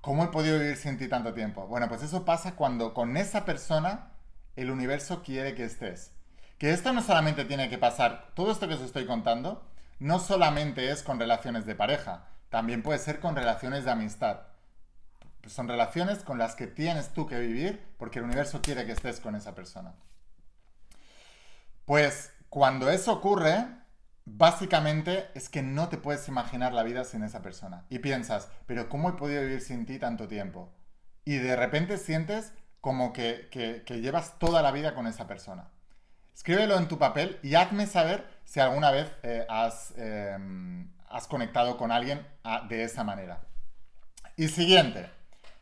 ¿cómo 0.00 0.25
he 0.25 0.29
podido 0.29 0.59
vivir 0.59 0.76
sin 0.76 0.99
ti 0.99 1.09
tanto 1.09 1.33
tiempo? 1.33 1.67
Bueno, 1.67 1.88
pues 1.88 2.02
eso 2.02 2.25
pasa 2.25 2.57
cuando 2.57 2.93
con 2.93 3.17
esa 3.17 3.45
persona 3.45 4.12
el 4.57 4.71
universo 4.71 5.23
quiere 5.23 5.55
que 5.55 5.64
estés. 5.64 6.12
Que 6.59 6.73
esto 6.73 6.93
no 6.93 7.02
solamente 7.02 7.45
tiene 7.45 7.69
que 7.71 7.79
pasar, 7.79 8.31
todo 8.35 8.52
esto 8.52 8.69
que 8.69 8.75
os 8.75 8.83
estoy 8.83 9.07
contando, 9.07 9.64
no 10.02 10.18
solamente 10.18 10.90
es 10.90 11.02
con 11.02 11.21
relaciones 11.21 11.64
de 11.64 11.75
pareja, 11.76 12.26
también 12.50 12.82
puede 12.82 12.99
ser 12.99 13.21
con 13.21 13.37
relaciones 13.37 13.85
de 13.85 13.92
amistad. 13.92 14.40
Son 15.47 15.68
relaciones 15.68 16.25
con 16.25 16.38
las 16.38 16.54
que 16.56 16.66
tienes 16.66 17.12
tú 17.12 17.26
que 17.26 17.38
vivir 17.38 17.85
porque 17.99 18.18
el 18.18 18.25
universo 18.25 18.61
quiere 18.62 18.85
que 18.85 18.92
estés 18.92 19.21
con 19.21 19.37
esa 19.37 19.54
persona. 19.54 19.94
Pues 21.85 22.32
cuando 22.49 22.90
eso 22.90 23.12
ocurre, 23.12 23.64
básicamente 24.25 25.30
es 25.35 25.49
que 25.49 25.62
no 25.62 25.88
te 25.88 25.99
puedes 25.99 26.26
imaginar 26.26 26.73
la 26.73 26.82
vida 26.82 27.04
sin 27.04 27.23
esa 27.23 27.40
persona. 27.40 27.85
Y 27.88 28.00
piensas, 28.00 28.49
pero 28.66 28.88
¿cómo 28.88 29.09
he 29.09 29.12
podido 29.12 29.42
vivir 29.42 29.61
sin 29.61 29.87
ti 29.87 29.99
tanto 29.99 30.26
tiempo? 30.26 30.73
Y 31.25 31.37
de 31.37 31.54
repente 31.54 31.97
sientes 31.97 32.52
como 32.80 33.12
que, 33.12 33.49
llevas 33.87 34.38
toda 34.40 34.62
la 34.62 34.73
vida 34.73 34.94
con 34.94 35.06
esa 35.06 35.28
persona. 35.28 35.68
Escríbelo 36.35 36.77
en 36.77 36.89
tu 36.89 36.99
papel 36.99 37.39
y 37.43 37.55
hazme 37.55 37.87
saber 37.87 38.27
si 38.45 38.61
alguna 38.61 38.91
vez 38.91 39.11
eh, 39.23 39.47
em, 39.97 40.91
has, 41.09 41.27
conectado 41.27 41.77
con 41.77 41.93
alguien 41.93 42.27
ah, 42.45 42.67
de 42.69 42.85
esa 42.85 43.05
manera. 43.05 43.41
Y 44.37 44.49
siguiente, 44.49 45.11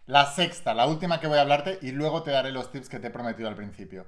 la 0.06 0.26
sexta, 0.26 0.74
la 0.74 0.86
última 0.86 1.20
que 1.20 1.26
voy 1.26 1.38
a 1.38 1.42
hablarte 1.42 1.78
y 1.82 1.92
luego 1.92 2.22
te 2.22 2.30
daré 2.30 2.52
los 2.52 2.70
tips 2.70 2.88
que 2.88 2.98
te 2.98 3.08
he 3.08 3.10
prometido 3.10 3.48
al 3.48 3.56
principio 3.56 4.06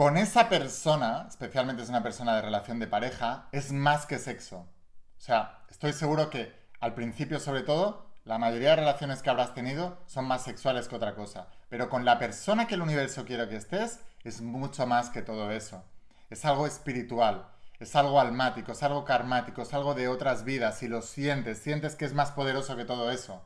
con 0.00 0.16
esa 0.16 0.48
persona, 0.48 1.26
especialmente 1.28 1.82
es 1.82 1.88
una 1.88 2.02
persona 2.02 2.36
de 2.36 2.42
relación 2.42 2.78
de 2.78 2.86
pareja, 2.86 3.48
es 3.52 3.70
más 3.70 4.06
que 4.06 4.18
sexo. 4.18 4.60
O 4.60 5.20
sea, 5.20 5.64
estoy 5.68 5.92
seguro 5.92 6.30
que 6.30 6.54
al 6.80 6.94
principio 6.94 7.38
sobre 7.40 7.62
todo, 7.62 8.06
la 8.24 8.38
mayoría 8.38 8.70
de 8.70 8.76
relaciones 8.76 9.22
que 9.22 9.30
habrás 9.30 9.52
tenido 9.52 10.02
son 10.06 10.26
más 10.26 10.42
sexuales 10.42 10.88
que 10.88 10.96
otra 10.96 11.14
cosa. 11.14 11.48
Pero 11.68 11.90
con 11.90 12.04
la 12.04 12.18
persona 12.18 12.66
que 12.66 12.76
el 12.76 12.82
universo 12.82 13.24
quiere 13.24 13.48
que 13.48 13.56
estés, 13.56 14.00
es 14.24 14.40
mucho 14.40 14.86
más 14.86 15.10
que 15.10 15.22
todo 15.22 15.50
eso. 15.50 15.84
Es 16.30 16.44
algo 16.44 16.66
espiritual, 16.66 17.48
es 17.78 17.96
algo 17.96 18.20
almático, 18.20 18.72
es 18.72 18.82
algo 18.82 19.04
karmático, 19.04 19.62
es 19.62 19.74
algo 19.74 19.94
de 19.94 20.08
otras 20.08 20.44
vidas 20.44 20.82
y 20.82 20.88
lo 20.88 21.02
sientes, 21.02 21.58
sientes 21.58 21.96
que 21.96 22.04
es 22.04 22.14
más 22.14 22.32
poderoso 22.32 22.76
que 22.76 22.84
todo 22.84 23.10
eso. 23.10 23.42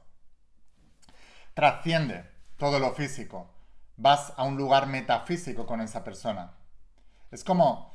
Trasciende 1.55 2.29
todo 2.57 2.79
lo 2.79 2.95
físico 2.95 3.55
vas 3.97 4.33
a 4.37 4.45
un 4.45 4.57
lugar 4.57 4.87
metafísico 4.87 5.67
con 5.67 5.81
esa 5.81 6.05
persona. 6.05 6.53
Es 7.31 7.45
como 7.45 7.93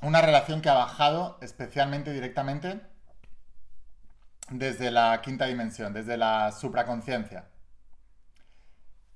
una 0.00 0.20
relación 0.20 0.60
que 0.60 0.68
ha 0.68 0.74
bajado 0.74 1.38
especialmente 1.40 2.12
directamente 2.12 2.80
desde 4.50 4.90
la 4.90 5.20
quinta 5.22 5.46
dimensión, 5.46 5.92
desde 5.92 6.16
la 6.16 6.52
supraconciencia. 6.52 7.48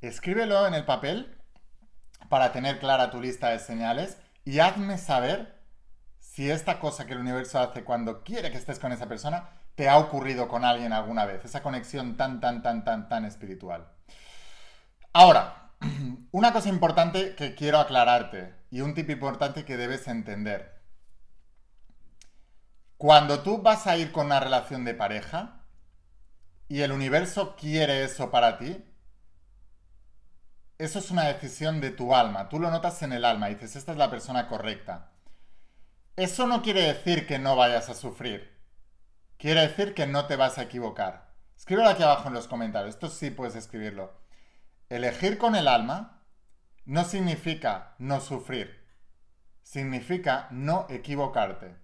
Escríbelo 0.00 0.66
en 0.66 0.75
el 0.75 0.85
papel 0.85 1.39
para 2.30 2.52
tener 2.52 2.78
clara 2.78 3.10
tu 3.10 3.20
lista 3.20 3.50
de 3.50 3.58
señales 3.58 4.16
y 4.44 4.60
hazme 4.60 4.96
saber 4.99 5.60
si 6.20 6.49
esta 6.49 6.78
cosa 6.78 7.04
que 7.04 7.12
el 7.12 7.18
universo 7.18 7.58
hace 7.58 7.82
cuando 7.82 8.22
quiere 8.22 8.52
que 8.52 8.56
estés 8.56 8.78
con 8.78 8.92
esa 8.92 9.08
persona 9.08 9.50
te 9.75 9.88
ha 9.88 9.99
ocurrido 9.99 10.46
con 10.46 10.64
alguien 10.64 10.92
alguna 10.92 11.26
vez, 11.26 11.44
esa 11.44 11.62
conexión 11.62 12.16
tan, 12.16 12.40
tan, 12.40 12.62
tan, 12.62 12.84
tan, 12.84 13.08
tan 13.08 13.25
espiritual. 13.25 13.88
Ahora, 15.12 15.72
una 16.30 16.52
cosa 16.52 16.68
importante 16.68 17.34
que 17.34 17.56
quiero 17.56 17.80
aclararte 17.80 18.54
y 18.70 18.80
un 18.80 18.94
tip 18.94 19.10
importante 19.10 19.64
que 19.64 19.76
debes 19.76 20.06
entender. 20.06 20.80
Cuando 22.96 23.40
tú 23.40 23.60
vas 23.60 23.88
a 23.88 23.96
ir 23.96 24.12
con 24.12 24.26
una 24.26 24.38
relación 24.38 24.84
de 24.84 24.94
pareja 24.94 25.64
y 26.68 26.82
el 26.82 26.92
universo 26.92 27.56
quiere 27.56 28.04
eso 28.04 28.30
para 28.30 28.56
ti, 28.56 28.84
eso 30.80 30.99
es 30.99 31.10
una 31.10 31.25
decisión 31.25 31.80
de 31.80 31.90
tu 31.90 32.14
alma. 32.14 32.49
Tú 32.49 32.58
lo 32.58 32.70
notas 32.70 33.02
en 33.02 33.12
el 33.12 33.25
alma 33.25 33.50
y 33.50 33.54
dices, 33.54 33.76
esta 33.76 33.92
es 33.92 33.99
la 33.99 34.10
persona 34.10 34.49
correcta. 34.49 35.10
Eso 36.16 36.46
no 36.46 36.62
quiere 36.62 36.82
decir 36.82 37.26
que 37.26 37.38
no 37.38 37.54
vayas 37.54 37.88
a 37.88 37.94
sufrir. 37.94 38.58
Quiere 39.37 39.60
decir 39.60 39.94
que 39.94 40.06
no 40.06 40.26
te 40.26 40.37
vas 40.37 40.58
a 40.58 40.62
equivocar. 40.62 41.34
Escríbelo 41.56 41.90
aquí 41.90 42.02
abajo 42.02 42.28
en 42.28 42.34
los 42.34 42.49
comentarios. 42.49 42.94
Esto 42.94 43.08
sí 43.08 43.30
puedes 43.30 43.54
escribirlo. 43.56 44.12
Elegir 44.88 45.38
con 45.38 45.54
el 45.54 45.68
alma 45.68 46.22
no 46.84 47.04
significa 47.04 47.94
no 47.99 48.20
sufrir, 48.20 48.84
significa 49.62 50.49
no 50.50 50.87
equivocarte. 50.88 51.76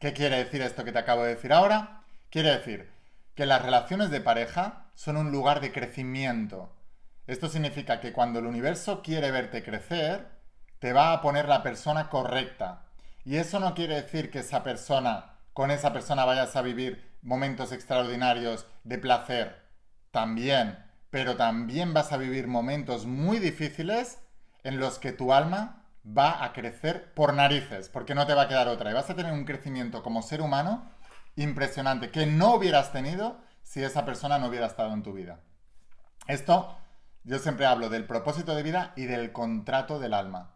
¿Qué 0.00 0.12
quiere 0.12 0.38
decir 0.38 0.62
esto 0.62 0.84
que 0.84 0.92
te 0.92 0.98
acabo 0.98 1.22
de 1.22 1.36
decir 1.36 1.52
ahora? 1.52 2.02
Quiere 2.30 2.50
decir 2.50 2.90
que 3.34 3.46
las 3.46 3.62
relaciones 3.62 4.10
de 4.10 4.20
pareja 4.20 4.90
son 4.94 5.16
un 5.16 5.30
lugar 5.30 5.60
de 5.60 5.70
crecimiento. 5.70 6.73
Esto 7.26 7.48
significa 7.48 8.00
que 8.00 8.12
cuando 8.12 8.38
el 8.38 8.46
universo 8.46 9.02
quiere 9.02 9.30
verte 9.30 9.62
crecer, 9.62 10.28
te 10.78 10.92
va 10.92 11.12
a 11.12 11.22
poner 11.22 11.48
la 11.48 11.62
persona 11.62 12.08
correcta. 12.08 12.86
Y 13.24 13.36
eso 13.36 13.60
no 13.60 13.74
quiere 13.74 13.94
decir 13.94 14.30
que 14.30 14.40
esa 14.40 14.62
persona, 14.62 15.38
con 15.52 15.70
esa 15.70 15.92
persona 15.92 16.24
vayas 16.24 16.56
a 16.56 16.62
vivir 16.62 17.12
momentos 17.22 17.72
extraordinarios 17.72 18.66
de 18.84 18.98
placer. 18.98 19.64
También 20.10 20.84
pero 21.14 21.36
también 21.36 21.94
vas 21.94 22.10
a 22.10 22.16
vivir 22.16 22.48
momentos 22.48 23.06
muy 23.06 23.38
difíciles 23.38 24.18
en 24.64 24.80
los 24.80 24.98
que 24.98 25.12
tu 25.12 25.32
alma 25.32 25.84
va 26.04 26.42
a 26.42 26.52
crecer 26.52 27.14
por 27.14 27.34
narices, 27.34 27.88
porque 27.88 28.16
no 28.16 28.26
te 28.26 28.34
va 28.34 28.42
a 28.42 28.48
quedar 28.48 28.66
otra. 28.66 28.90
Y 28.90 28.94
vas 28.94 29.10
a 29.10 29.14
tener 29.14 29.32
un 29.32 29.44
crecimiento 29.44 30.02
como 30.02 30.22
ser 30.22 30.40
humano 30.40 30.90
impresionante, 31.36 32.10
que 32.10 32.26
no 32.26 32.56
hubieras 32.56 32.90
tenido 32.90 33.38
si 33.62 33.84
esa 33.84 34.04
persona 34.04 34.40
no 34.40 34.48
hubiera 34.48 34.66
estado 34.66 34.92
en 34.92 35.04
tu 35.04 35.12
vida. 35.12 35.38
Esto, 36.26 36.76
yo 37.24 37.38
siempre 37.38 37.66
hablo 37.66 37.88
del 37.88 38.04
propósito 38.04 38.54
de 38.54 38.62
vida 38.62 38.92
y 38.96 39.06
del 39.06 39.32
contrato 39.32 39.98
del 39.98 40.12
alma. 40.12 40.50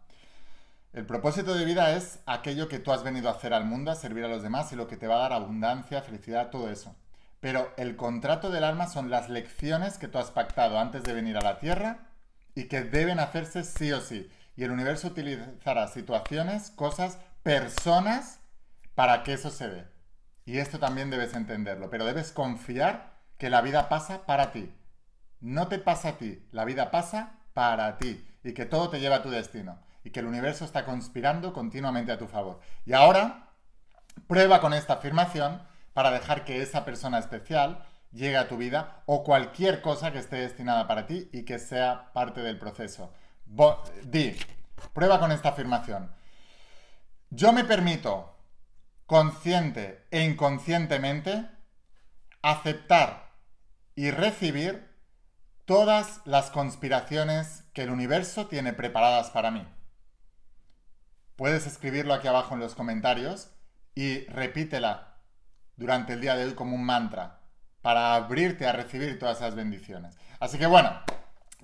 El 0.93 1.05
propósito 1.05 1.55
de 1.55 1.65
vida 1.65 1.95
es 1.95 2.19
aquello 2.25 2.67
que 2.67 2.79
tú 2.79 2.91
has 2.91 3.03
venido 3.03 3.27
a 3.27 3.33
hacer 3.33 3.53
al 3.53 3.65
mundo, 3.65 3.91
a 3.91 3.95
servir 3.95 4.23
a 4.23 4.27
los 4.27 4.43
demás 4.43 4.71
y 4.71 4.75
lo 4.75 4.87
que 4.87 4.97
te 4.97 5.07
va 5.07 5.15
a 5.15 5.19
dar 5.19 5.33
abundancia, 5.33 6.01
felicidad, 6.01 6.49
todo 6.49 6.69
eso. 6.69 6.95
Pero 7.39 7.71
el 7.77 7.95
contrato 7.95 8.51
del 8.51 8.63
alma 8.63 8.87
son 8.87 9.09
las 9.09 9.29
lecciones 9.29 9.97
que 9.97 10.07
tú 10.07 10.17
has 10.19 10.29
pactado 10.29 10.79
antes 10.79 11.03
de 11.03 11.13
venir 11.13 11.37
a 11.37 11.41
la 11.41 11.57
Tierra 11.59 12.07
y 12.53 12.65
que 12.65 12.81
deben 12.81 13.19
hacerse 13.19 13.63
sí 13.63 13.91
o 13.91 14.01
sí. 14.01 14.29
Y 14.55 14.63
el 14.63 14.71
universo 14.71 15.07
utilizará 15.07 15.87
situaciones, 15.87 16.69
cosas, 16.71 17.17
personas 17.43 18.39
para 18.93 19.23
que 19.23 19.33
eso 19.33 19.49
se 19.49 19.69
dé. 19.69 19.85
Y 20.45 20.57
esto 20.57 20.79
también 20.79 21.09
debes 21.09 21.33
entenderlo, 21.33 21.89
pero 21.89 22.05
debes 22.05 22.31
confiar 22.31 23.13
que 23.37 23.49
la 23.49 23.61
vida 23.61 23.89
pasa 23.89 24.25
para 24.25 24.51
ti. 24.51 24.73
No 25.39 25.67
te 25.67 25.79
pasa 25.79 26.09
a 26.09 26.17
ti, 26.17 26.47
la 26.51 26.65
vida 26.65 26.91
pasa 26.91 27.39
para 27.53 27.97
ti 27.97 28.25
y 28.43 28.53
que 28.53 28.65
todo 28.65 28.89
te 28.89 28.99
lleva 28.99 29.17
a 29.17 29.23
tu 29.23 29.29
destino 29.29 29.79
y 30.03 30.11
que 30.11 30.19
el 30.19 30.25
universo 30.25 30.65
está 30.65 30.85
conspirando 30.85 31.53
continuamente 31.53 32.11
a 32.11 32.17
tu 32.17 32.27
favor. 32.27 32.59
Y 32.85 32.93
ahora, 32.93 33.49
prueba 34.27 34.61
con 34.61 34.73
esta 34.73 34.93
afirmación 34.93 35.61
para 35.93 36.11
dejar 36.11 36.45
que 36.45 36.61
esa 36.61 36.85
persona 36.85 37.19
especial 37.19 37.85
llegue 38.11 38.37
a 38.37 38.47
tu 38.47 38.57
vida 38.57 39.03
o 39.05 39.23
cualquier 39.23 39.81
cosa 39.81 40.11
que 40.11 40.19
esté 40.19 40.37
destinada 40.37 40.87
para 40.87 41.05
ti 41.05 41.29
y 41.31 41.43
que 41.43 41.59
sea 41.59 42.11
parte 42.13 42.41
del 42.41 42.57
proceso. 42.57 43.13
di, 44.03 44.35
prueba 44.93 45.19
con 45.19 45.31
esta 45.31 45.49
afirmación. 45.49 46.11
Yo 47.29 47.53
me 47.53 47.63
permito, 47.63 48.35
consciente 49.05 50.07
e 50.11 50.23
inconscientemente, 50.23 51.47
aceptar 52.41 53.33
y 53.95 54.11
recibir 54.11 54.88
todas 55.69 56.21
las 56.25 56.49
conspiraciones 56.49 57.63
que 57.73 57.83
el 57.83 57.91
universo 57.91 58.47
tiene 58.47 58.73
preparadas 58.73 59.29
para 59.29 59.51
mí. 59.51 59.67
Puedes 61.35 61.67
escribirlo 61.67 62.15
aquí 62.15 62.27
abajo 62.27 62.55
en 62.55 62.59
los 62.59 62.73
comentarios 62.73 63.51
y 63.93 64.25
repítela 64.29 65.19
durante 65.75 66.13
el 66.13 66.21
día 66.21 66.35
de 66.35 66.45
hoy 66.45 66.55
como 66.55 66.75
un 66.75 66.83
mantra 66.83 67.41
para 67.83 68.15
abrirte 68.15 68.65
a 68.65 68.71
recibir 68.71 69.19
todas 69.19 69.37
esas 69.37 69.53
bendiciones. 69.53 70.17
Así 70.39 70.57
que 70.57 70.65
bueno, 70.65 70.89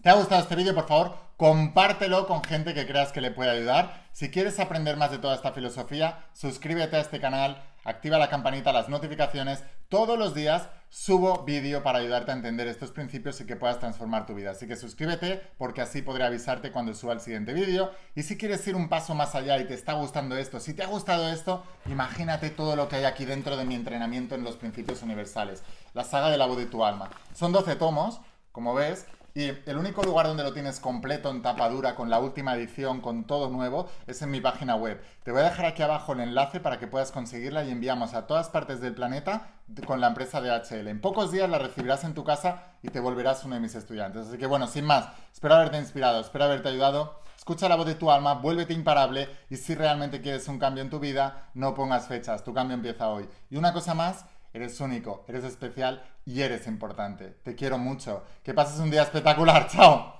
¿te 0.03 0.09
ha 0.11 0.13
gustado 0.13 0.43
este 0.43 0.55
vídeo? 0.55 0.75
Por 0.75 0.87
favor, 0.87 1.17
compártelo 1.37 2.27
con 2.27 2.43
gente 2.43 2.73
que 2.73 2.87
creas 2.87 3.11
que 3.11 3.21
le 3.21 3.31
puede 3.31 3.49
ayudar. 3.49 4.05
Si 4.13 4.29
quieres 4.29 4.59
aprender 4.59 4.95
más 4.95 5.11
de 5.11 5.17
toda 5.17 5.35
esta 5.35 5.51
filosofía, 5.51 6.25
suscríbete 6.33 6.95
a 6.95 7.01
este 7.01 7.19
canal, 7.19 7.61
activa 7.83 8.17
la 8.17 8.29
campanita, 8.29 8.71
las 8.71 8.87
notificaciones. 8.87 9.63
Todos 9.89 10.17
los 10.17 10.33
días 10.33 10.69
subo 10.89 11.43
vídeo 11.43 11.83
para 11.83 11.99
ayudarte 11.99 12.31
a 12.31 12.35
entender 12.35 12.67
estos 12.67 12.91
principios 12.91 13.41
y 13.41 13.45
que 13.45 13.57
puedas 13.57 13.79
transformar 13.79 14.25
tu 14.25 14.33
vida. 14.33 14.51
Así 14.51 14.65
que 14.65 14.77
suscríbete 14.77 15.41
porque 15.57 15.81
así 15.81 16.01
podré 16.01 16.23
avisarte 16.23 16.71
cuando 16.71 16.93
suba 16.93 17.11
el 17.11 17.19
siguiente 17.19 17.53
vídeo. 17.53 17.91
Y 18.15 18.23
si 18.23 18.37
quieres 18.37 18.65
ir 18.67 18.75
un 18.75 18.87
paso 18.87 19.13
más 19.13 19.35
allá 19.35 19.59
y 19.59 19.65
te 19.65 19.73
está 19.73 19.93
gustando 19.93 20.37
esto, 20.37 20.61
si 20.61 20.73
te 20.73 20.83
ha 20.83 20.87
gustado 20.87 21.27
esto, 21.27 21.63
imagínate 21.87 22.49
todo 22.49 22.77
lo 22.77 22.87
que 22.87 22.95
hay 22.95 23.03
aquí 23.03 23.25
dentro 23.25 23.57
de 23.57 23.65
mi 23.65 23.75
entrenamiento 23.75 24.35
en 24.35 24.45
los 24.45 24.55
principios 24.55 25.03
universales. 25.03 25.63
La 25.93 26.05
saga 26.05 26.29
de 26.29 26.37
la 26.37 26.45
voz 26.45 26.57
de 26.57 26.65
tu 26.67 26.85
alma. 26.85 27.09
Son 27.33 27.51
12 27.51 27.75
tomos, 27.75 28.21
como 28.53 28.73
ves, 28.73 29.05
y 29.37 29.49
el 29.69 29.77
único 29.77 30.01
lugar 30.01 30.27
donde 30.27 30.43
lo 30.43 30.53
tienes 30.53 30.79
completo 30.79 31.29
en 31.29 31.41
tapa 31.41 31.67
dura, 31.67 31.93
con 31.93 32.09
la 32.09 32.19
última 32.19 32.55
edición, 32.55 33.01
con 33.01 33.25
todo 33.25 33.49
nuevo, 33.49 33.89
es 34.07 34.21
en 34.21 34.31
mi 34.31 34.39
página 34.39 34.77
web. 34.77 35.03
Te 35.23 35.31
voy 35.31 35.41
a 35.41 35.49
dejar 35.49 35.65
aquí 35.65 35.83
abajo 35.83 36.13
el 36.13 36.21
enlace 36.21 36.61
para 36.61 36.79
que 36.79 36.87
puedas 36.87 37.11
conseguirla 37.11 37.65
y 37.65 37.71
enviamos 37.71 38.13
a 38.13 38.27
todas 38.27 38.47
partes 38.47 38.79
del 38.79 38.95
planeta 38.95 39.49
con 39.85 39.99
la 39.99 40.07
empresa 40.07 40.39
DHL. 40.39 40.87
En 40.87 41.01
pocos 41.01 41.33
días 41.33 41.49
la 41.49 41.59
recibirás 41.59 42.05
en 42.05 42.13
tu 42.13 42.23
casa 42.23 42.63
y 42.81 42.87
te 42.87 43.01
volverás 43.01 43.43
uno 43.43 43.55
de 43.55 43.61
mis 43.61 43.75
estudiantes. 43.75 44.27
Así 44.27 44.37
que 44.37 44.45
bueno, 44.45 44.67
sin 44.67 44.85
más, 44.85 45.09
espero 45.33 45.55
haberte 45.55 45.79
inspirado, 45.79 46.21
espero 46.21 46.45
haberte 46.45 46.69
ayudado. 46.69 47.19
Escucha 47.37 47.67
la 47.67 47.75
voz 47.75 47.87
de 47.87 47.95
tu 47.95 48.09
alma, 48.09 48.35
vuélvete 48.35 48.73
imparable 48.73 49.27
y 49.49 49.57
si 49.57 49.75
realmente 49.75 50.21
quieres 50.21 50.47
un 50.47 50.59
cambio 50.59 50.81
en 50.81 50.89
tu 50.89 50.99
vida, 50.99 51.49
no 51.55 51.73
pongas 51.73 52.07
fechas, 52.07 52.41
tu 52.45 52.53
cambio 52.53 52.75
empieza 52.75 53.09
hoy. 53.09 53.27
Y 53.49 53.57
una 53.57 53.73
cosa 53.73 53.93
más, 53.93 54.25
eres 54.55 54.79
único, 54.79 55.25
eres 55.27 55.43
especial 55.43 56.01
y 56.23 56.41
eres 56.41 56.65
importante. 56.65 57.25
Te 57.43 57.55
quiero 57.55 57.77
mucho. 57.77 58.23
Que 58.41 58.53
pases 58.53 58.79
un 58.79 58.89
día 58.89 59.03
espectacular. 59.03 59.67
Chao. 59.69 60.13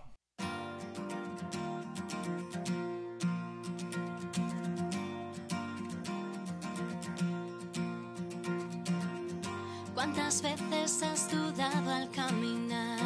¿Cuántas 9.94 10.42
veces 10.42 11.02
has 11.02 11.32
dudado 11.32 11.92
al 11.92 12.12
caminar? 12.12 13.00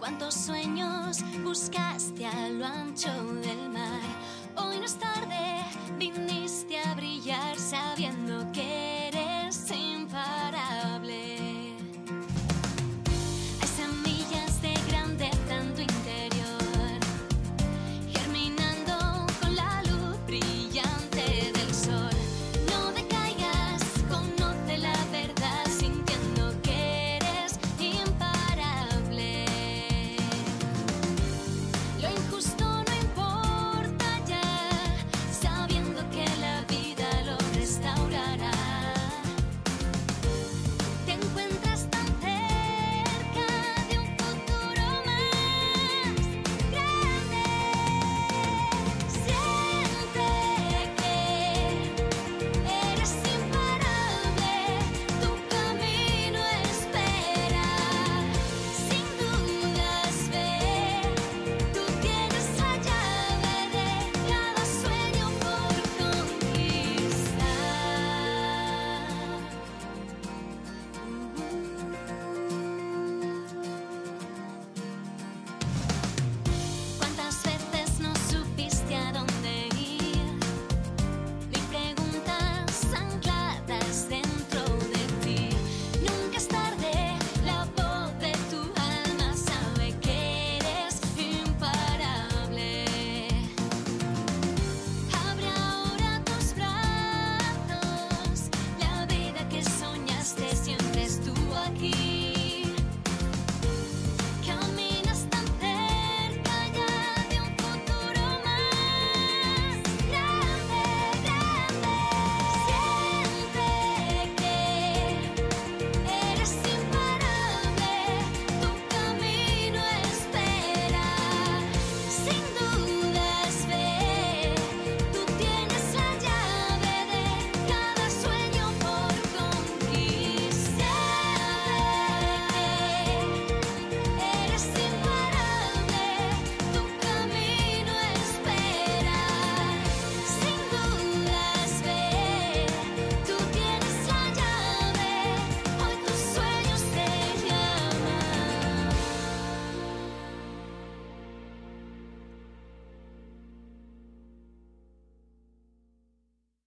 ¿Cuántos 0.00 0.34
sueños 0.34 1.18
buscaste 1.44 2.26
a 2.26 2.48
lo 2.48 2.66
ancho 2.66 3.12
del 3.34 3.70
mar? 3.70 3.86